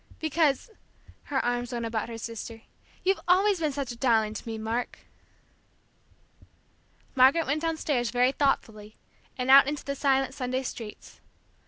Because," 0.17 0.71
her 1.25 1.45
arms 1.45 1.71
went 1.71 1.85
about 1.85 2.09
her 2.09 2.17
sister, 2.17 2.63
"you've 3.03 3.19
always 3.27 3.59
been 3.59 3.71
such 3.71 3.91
a 3.91 3.95
darling 3.95 4.33
to 4.33 4.47
me, 4.47 4.57
Mark!" 4.57 5.01
Margaret 7.13 7.45
went 7.45 7.61
downstairs 7.61 8.09
very 8.09 8.31
thoughtfully, 8.31 8.97
and 9.37 9.51
out 9.51 9.67
into 9.67 9.85
the 9.85 9.93
silent 9.95 10.33
Sunday 10.33 10.63
streets. 10.63 11.21